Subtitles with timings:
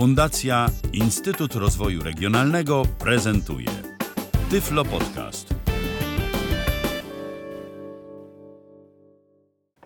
[0.00, 3.66] Fundacja Instytut Rozwoju Regionalnego prezentuje
[4.50, 5.54] Tyflo Podcast.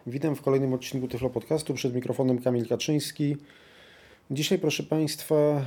[0.06, 1.74] Witam w kolejnym odcinku Tyflo Podcastu.
[1.74, 3.36] Przed mikrofonem Kamil Kaczyński.
[4.30, 5.62] Dzisiaj, proszę Państwa,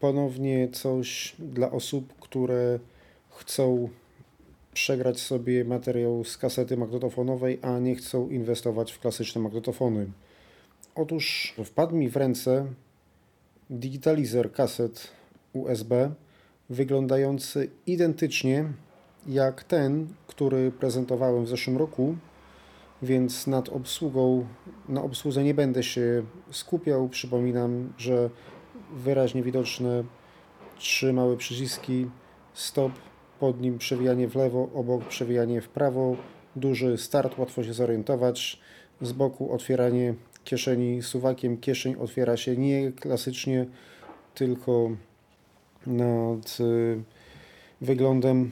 [0.00, 2.78] ponownie coś dla osób, które
[3.30, 3.88] chcą
[4.74, 10.06] przegrać sobie materiał z kasety magnetofonowej, a nie chcą inwestować w klasyczne magnetofony.
[10.94, 12.66] Otóż wpadł mi w ręce
[13.72, 15.08] digitalizer kaset
[15.52, 16.10] USB
[16.70, 18.64] wyglądający identycznie
[19.26, 22.16] jak ten, który prezentowałem w zeszłym roku,
[23.02, 24.46] więc nad obsługą,
[24.88, 27.08] na obsłudze nie będę się skupiał.
[27.08, 28.30] Przypominam, że
[28.92, 30.04] wyraźnie widoczne
[30.78, 32.06] trzy małe przyciski
[32.54, 32.92] stop,
[33.40, 36.16] pod nim przewijanie w lewo, obok przewijanie w prawo,
[36.56, 38.60] duży start, łatwo się zorientować,
[39.00, 41.58] z boku otwieranie kieszeni suwakiem.
[41.58, 43.66] Kieszeń otwiera się nie klasycznie,
[44.34, 44.90] tylko
[45.86, 47.02] nad y,
[47.80, 48.50] wyglądem.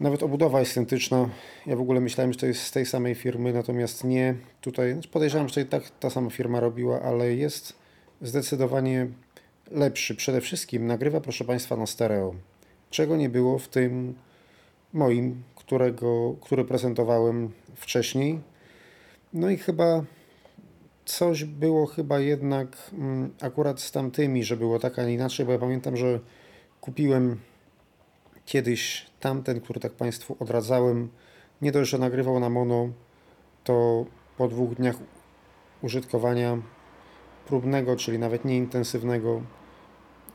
[0.00, 1.28] Nawet obudowa jest identyczna.
[1.66, 4.34] Ja w ogóle myślałem, że to jest z tej samej firmy, natomiast nie.
[4.60, 7.72] Tutaj znaczy podejrzewam, że to i tak ta sama firma robiła, ale jest
[8.22, 9.06] zdecydowanie
[9.70, 10.14] lepszy.
[10.14, 12.34] Przede wszystkim nagrywa, proszę Państwa, na stereo.
[12.90, 14.14] Czego nie było w tym
[14.92, 18.40] moim, którego, który prezentowałem wcześniej.
[19.32, 20.04] No i chyba
[21.04, 25.52] coś było chyba jednak mm, akurat z tamtymi, że było tak, a nie inaczej, bo
[25.52, 26.20] ja pamiętam, że
[26.80, 27.40] kupiłem
[28.44, 31.08] kiedyś tamten, który tak Państwu odradzałem.
[31.62, 32.88] Nie dość, że nagrywał na mono,
[33.64, 34.96] to po dwóch dniach
[35.82, 36.58] użytkowania
[37.46, 39.42] próbnego, czyli nawet nieintensywnego,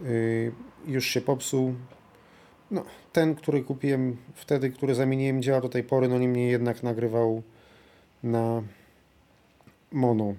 [0.01, 0.51] yy,
[0.85, 1.73] już się popsuł.
[2.71, 7.43] No, ten, który kupiłem wtedy, który zamieniłem, działa do tej pory, no niemniej jednak nagrywał
[8.23, 8.63] na
[9.91, 10.35] mono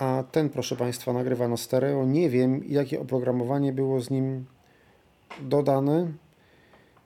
[0.00, 2.06] a ten, proszę Państwa, nagrywa na stereo.
[2.06, 4.44] Nie wiem, jakie oprogramowanie było z nim
[5.40, 6.12] dodane.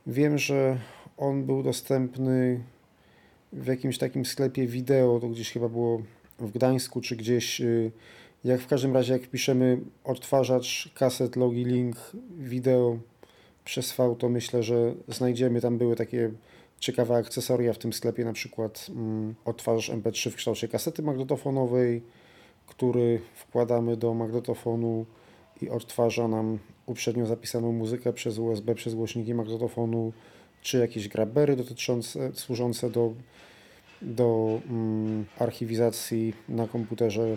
[0.06, 0.78] Wiem, że
[1.16, 2.60] on był dostępny
[3.52, 6.02] w jakimś takim sklepie wideo, to gdzieś chyba było
[6.38, 7.92] w Gdańsku, czy gdzieś, y,
[8.44, 11.96] jak w każdym razie, jak wpiszemy odtwarzacz kaset Logi Link
[12.38, 12.98] wideo
[13.64, 16.30] przez V, to myślę, że znajdziemy, tam były takie
[16.80, 22.02] ciekawe akcesoria w tym sklepie, na przykład mm, odtwarzacz MP3 w kształcie kasety magnetofonowej,
[22.66, 25.06] który wkładamy do magnetofonu
[25.62, 30.12] i odtwarza nam uprzednio zapisaną muzykę przez USB, przez głośniki magnetofonu,
[30.62, 33.12] czy jakieś grabery dotyczące, służące do,
[34.02, 37.36] do mm, archiwizacji na komputerze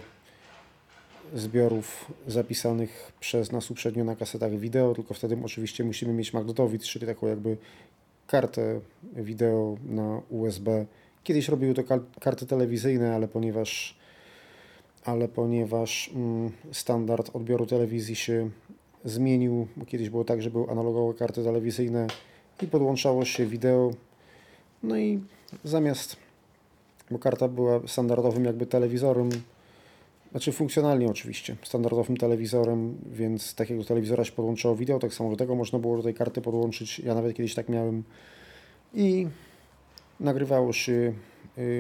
[1.34, 7.08] zbiorów zapisanych przez nas uprzednio na kasetach wideo, tylko wtedy oczywiście musimy mieć magnetowid, czyli
[7.08, 7.58] taką jakby
[8.28, 8.82] kartę
[9.16, 10.86] wideo na USB.
[11.24, 11.84] Kiedyś robiły to
[12.20, 13.97] karty telewizyjne, ale ponieważ
[15.08, 18.50] ale ponieważ mm, standard odbioru telewizji się
[19.06, 22.08] zmienił, kiedyś było tak, że były analogowe karty telewizyjne
[22.62, 23.92] i podłączało się wideo,
[24.84, 25.20] no i
[25.64, 26.16] zamiast,
[27.12, 29.30] bo karta była standardowym jakby telewizorem,
[30.32, 35.56] znaczy funkcjonalnie oczywiście, standardowym telewizorem, więc takiego telewizora się podłączało wideo, tak samo do tego
[35.56, 38.04] można było do tej karty podłączyć, ja nawet kiedyś tak miałem.
[38.94, 39.28] I
[40.20, 41.14] nagrywało się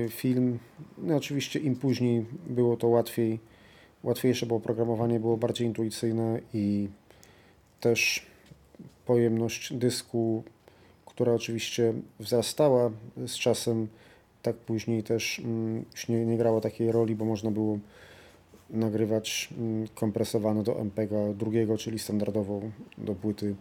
[0.09, 0.59] film.
[0.97, 3.39] No oczywiście im później było to łatwiej,
[4.03, 6.87] łatwiejsze, bo oprogramowanie było bardziej intuicyjne i
[7.79, 8.25] też
[9.05, 10.43] pojemność dysku,
[11.05, 12.91] która oczywiście wzrastała
[13.27, 13.87] z czasem,
[14.41, 17.79] tak później też mm, już nie, nie takiej roli, bo można było
[18.69, 22.61] nagrywać mm, kompresowane do MPEGA drugiego, czyli standardowo
[22.97, 23.55] do płyty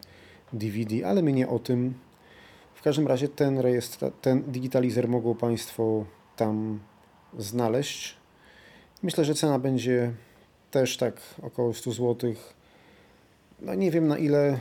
[0.53, 1.95] DVD, ale my nie o tym.
[2.87, 6.05] Każdym razie ten rejestr, ten digitalizer mogą Państwo
[6.37, 6.81] tam
[7.39, 8.17] znaleźć.
[9.03, 10.13] Myślę, że cena będzie
[10.71, 12.35] też tak około 100 zł.
[13.61, 14.61] No nie wiem na ile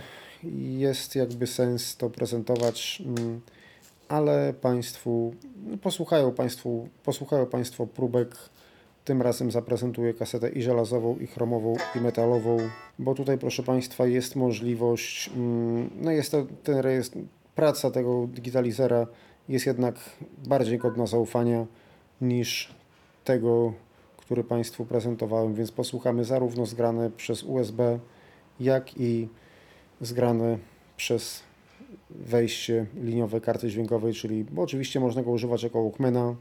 [0.79, 3.41] jest jakby sens to prezentować, mm,
[4.07, 5.33] ale Państwu,
[5.67, 8.35] no posłuchają Państwu, posłuchają Państwo próbek.
[9.03, 12.57] Tym razem zaprezentuję kasetę i żelazową, i chromową, i metalową,
[12.99, 17.17] bo tutaj, proszę Państwa, jest możliwość, mm, no jest to ten rejestr,
[17.55, 19.07] praca tego digitalizera
[19.49, 19.95] jest jednak
[20.47, 21.65] bardziej godna zaufania
[22.21, 22.75] niż
[23.23, 23.73] tego,
[24.17, 27.99] który Państwu prezentowałem, więc posłuchamy zarówno zgrane przez USB,
[28.59, 29.27] jak i
[30.01, 30.57] zgrane
[30.97, 31.43] przez
[32.09, 36.35] wejście liniowe karty dźwiękowej, czyli oczywiście można go używać jako Walkmana,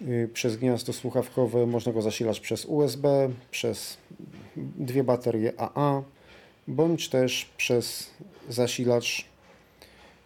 [0.00, 3.96] yy, przez gniazdo słuchawkowe, można go zasilać przez USB, przez
[4.56, 6.02] dwie baterie AA,
[6.68, 8.10] bądź też przez
[8.48, 9.24] zasilacz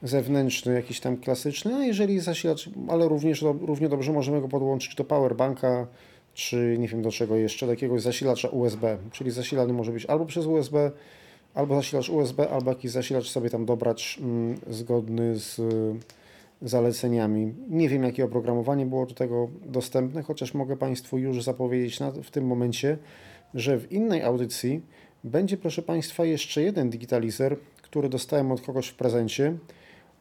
[0.02, 5.04] zewnętrzny, jakiś tam klasyczny, a jeżeli zasilacz, ale również równie dobrze możemy go podłączyć do
[5.04, 5.86] powerbanka,
[6.34, 10.26] czy nie wiem do czego jeszcze, do jakiegoś zasilacza USB, czyli zasilany może być albo
[10.26, 10.90] przez USB,
[11.54, 15.60] albo zasilacz USB, albo jakiś zasilacz sobie tam dobrać mm, zgodny z
[16.62, 17.54] zaleceniami.
[17.68, 22.30] Nie wiem, jakie oprogramowanie było do tego dostępne, chociaż mogę Państwu już zapowiedzieć na, w
[22.30, 22.98] tym momencie,
[23.54, 24.82] że w innej audycji
[25.24, 29.54] będzie, proszę Państwa, jeszcze jeden digitalizer, który dostałem od kogoś w prezencie.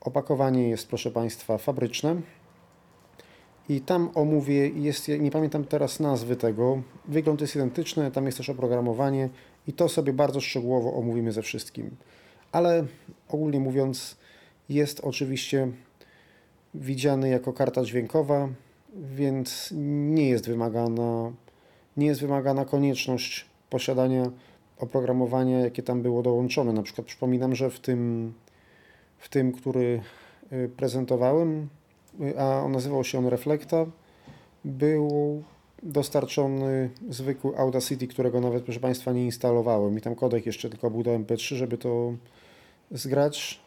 [0.02, 2.16] Opakowanie jest, proszę Państwa, fabryczne.
[3.70, 8.50] I tam omówię, jest, nie pamiętam teraz nazwy tego, wygląd jest identyczny, tam jest też
[8.50, 9.30] oprogramowanie
[9.68, 11.96] i to sobie bardzo szczegółowo omówimy ze wszystkim.
[12.52, 12.86] Ale
[13.30, 14.18] ogólnie mówiąc,
[14.70, 15.68] jest oczywiście
[16.74, 18.50] widziany jako karta dźwiękowa,
[18.96, 21.32] więc nie jest wymagana,
[21.98, 24.32] nie jest wymagana konieczność posiadania
[24.78, 26.74] oprogramowania, jakie tam było dołączone.
[26.74, 28.34] Na przykład przypominam, że w tym,
[29.22, 30.02] w tym który
[30.52, 31.70] y, prezentowałem,
[32.22, 33.86] y, a nazywał się on Reflecta,
[34.66, 35.44] był
[35.84, 39.98] dostarczony zwykły Audacity, którego nawet, proszę Państwa, nie instalowałem.
[39.98, 42.14] I tam kodek jeszcze tylko był do MP3, żeby to
[42.92, 43.62] zgrać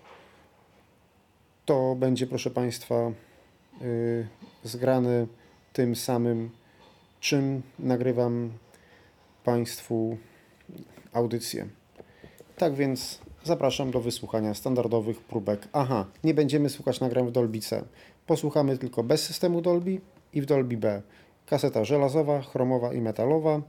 [1.65, 3.13] to będzie, proszę Państwa,
[3.81, 4.27] yy,
[4.65, 5.27] zgrane
[5.73, 6.51] tym samym,
[7.21, 8.51] czym nagrywam
[9.45, 10.17] Państwu
[11.13, 11.67] audycję.
[12.57, 15.69] Tak więc zapraszam do wysłuchania standardowych próbek.
[15.73, 17.85] Aha, nie będziemy słuchać nagrań w Dolby C.
[18.27, 20.01] Posłuchamy tylko bez systemu Dolby
[20.33, 21.03] i w Dolby B.
[21.47, 23.63] Kaseta żelazowa, chromowa i metalowa.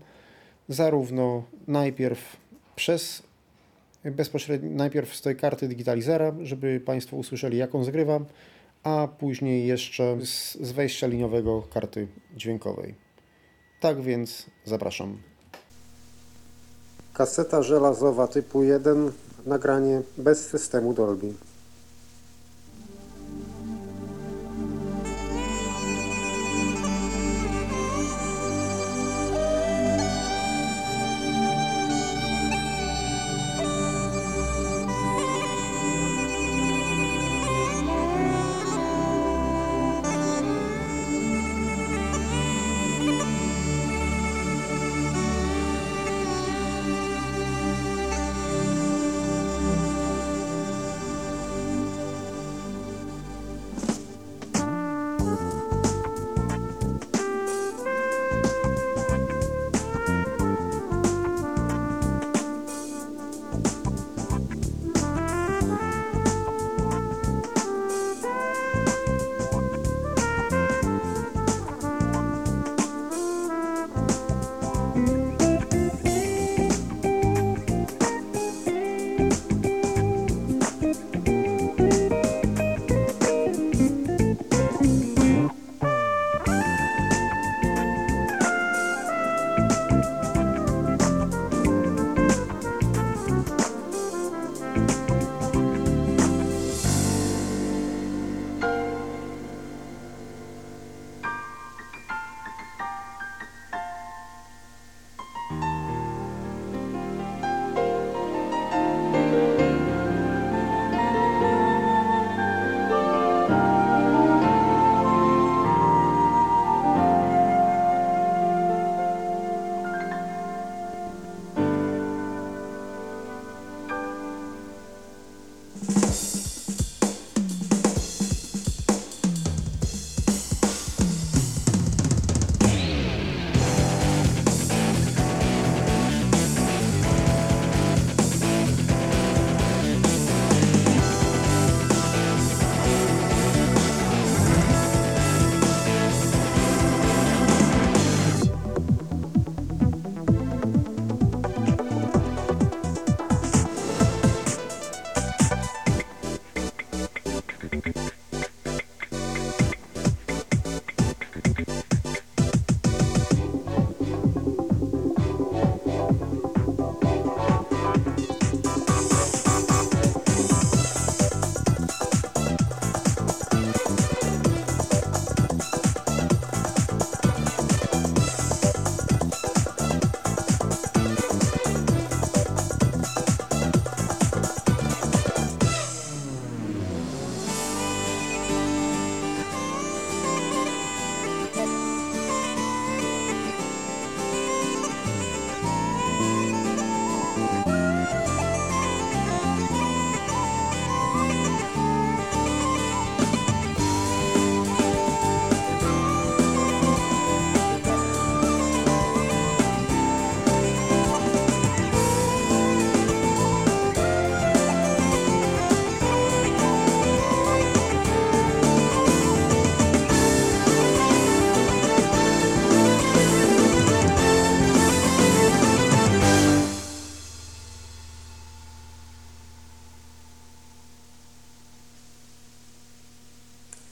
[0.69, 2.37] Zarówno najpierw
[2.75, 3.23] przez
[4.03, 8.19] bezpośrednio najpierw z tej karty digitalizera, żeby Państwo usłyszeli, jak on zgrywa,
[8.83, 12.95] a później jeszcze z, z wejścia liniowego karty dźwiękowej.
[13.79, 15.34] Tak więc zapraszam.
[17.17, 19.11] Kaseta żelazowa typu 1,
[19.45, 21.33] nagranie bez systemu Dolby.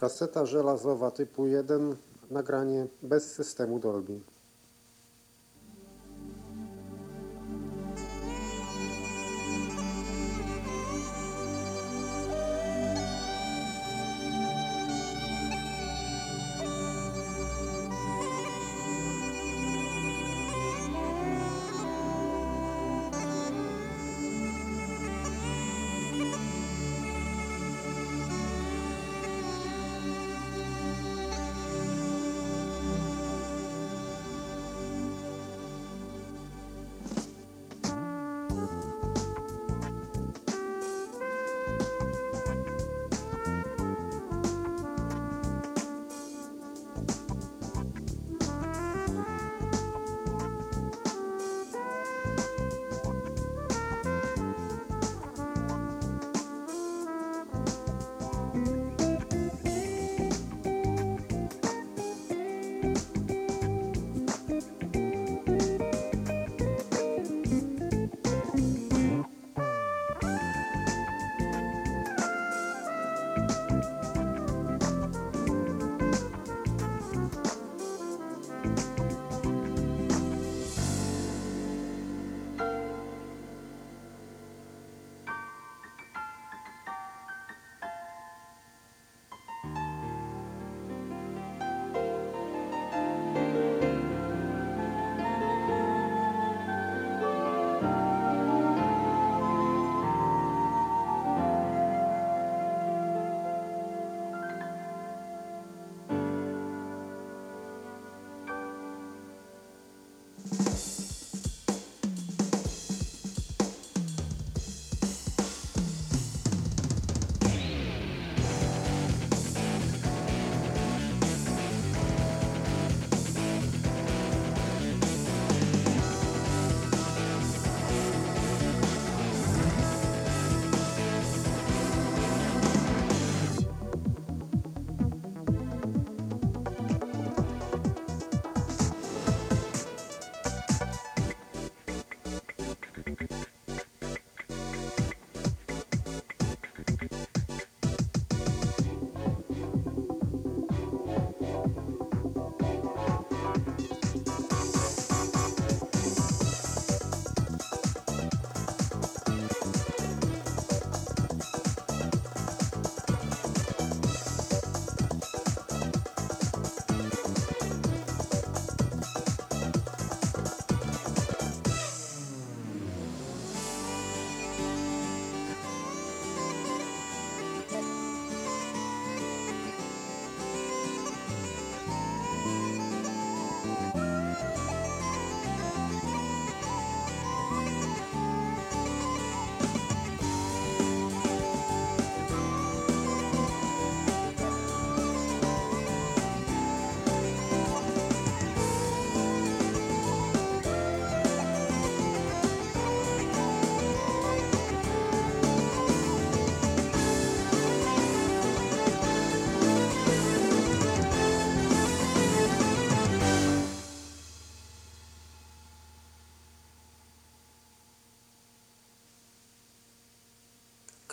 [0.00, 1.96] Kaseta żelazowa typu 1,
[2.30, 4.20] nagranie bez systemu Dolby.